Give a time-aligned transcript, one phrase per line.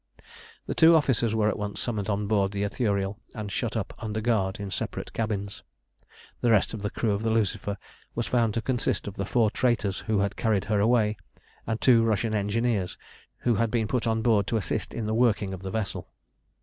[0.65, 4.19] The two officers were at once summoned on board the Ithuriel and shut up under
[4.19, 5.61] guard in separate cabins.
[6.41, 7.77] The rest of the crew of the Lucifer
[8.15, 11.17] was found to consist of the four traitors who had carried her away,
[11.67, 12.97] and two Russian engineers
[13.41, 16.09] who had been put on board to assist in the working of the vessel.